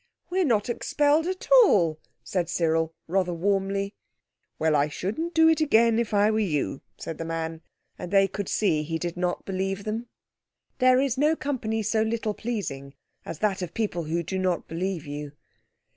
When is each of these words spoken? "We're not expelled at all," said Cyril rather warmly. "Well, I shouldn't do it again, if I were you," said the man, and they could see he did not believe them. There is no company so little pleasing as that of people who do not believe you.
"We're 0.31 0.45
not 0.45 0.67
expelled 0.67 1.27
at 1.27 1.47
all," 1.63 1.99
said 2.23 2.49
Cyril 2.49 2.95
rather 3.07 3.35
warmly. 3.35 3.93
"Well, 4.57 4.75
I 4.75 4.87
shouldn't 4.87 5.35
do 5.35 5.47
it 5.47 5.61
again, 5.61 5.99
if 5.99 6.11
I 6.11 6.31
were 6.31 6.39
you," 6.39 6.81
said 6.97 7.19
the 7.19 7.23
man, 7.23 7.61
and 7.99 8.09
they 8.09 8.27
could 8.27 8.49
see 8.49 8.81
he 8.81 8.97
did 8.97 9.15
not 9.15 9.45
believe 9.45 9.83
them. 9.83 10.07
There 10.79 10.99
is 10.99 11.19
no 11.19 11.35
company 11.35 11.83
so 11.83 12.01
little 12.01 12.33
pleasing 12.33 12.95
as 13.27 13.37
that 13.41 13.61
of 13.61 13.75
people 13.75 14.05
who 14.05 14.23
do 14.23 14.39
not 14.39 14.67
believe 14.67 15.05
you. 15.05 15.33